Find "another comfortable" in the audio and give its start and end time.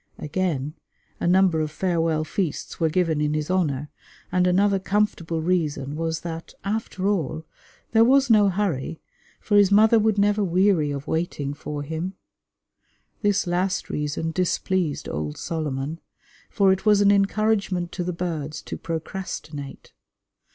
4.47-5.43